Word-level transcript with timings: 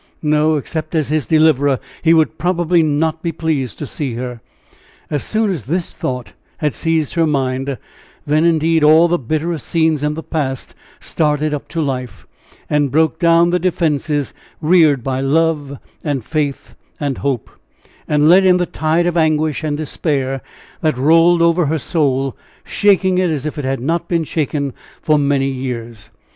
No! 0.23 0.55
except 0.55 0.95
as 0.95 1.09
his 1.09 1.27
deliverer, 1.27 1.79
he 2.01 2.11
would 2.11 2.39
probably 2.39 2.81
not 2.81 3.21
be 3.21 3.31
pleased 3.31 3.77
to 3.77 3.85
see 3.85 4.15
her. 4.15 4.41
As 5.11 5.21
soon 5.23 5.51
as 5.51 5.65
this 5.65 5.93
thought 5.93 6.33
had 6.57 6.73
seized 6.73 7.13
her 7.13 7.27
mind, 7.27 7.77
then, 8.25 8.43
indeed, 8.43 8.83
all 8.83 9.07
the 9.07 9.19
bitterer 9.19 9.59
scenes 9.59 10.01
in 10.01 10.15
the 10.15 10.23
past 10.23 10.73
started 10.99 11.53
up 11.53 11.67
to 11.67 11.81
life, 11.83 12.25
and 12.67 12.89
broke 12.89 13.19
down 13.19 13.51
the 13.51 13.59
defenses 13.59 14.33
reared 14.59 15.03
by 15.03 15.21
love, 15.21 15.77
and 16.03 16.25
faith, 16.25 16.73
and 16.99 17.19
hope, 17.19 17.51
and 18.07 18.27
let 18.27 18.43
in 18.43 18.57
the 18.57 18.65
tide 18.65 19.05
of 19.05 19.15
anguish 19.15 19.63
and 19.63 19.77
despair 19.77 20.41
that 20.81 20.97
rolled 20.97 21.43
over 21.43 21.67
her 21.67 21.77
soul, 21.77 22.35
shaking 22.63 23.19
it 23.19 23.29
as 23.29 23.45
it 23.45 23.53
had 23.53 23.79
not 23.81 24.07
been 24.09 24.23
shaken 24.23 24.73
for 24.99 25.19
many 25.19 25.49
years. 25.49 26.09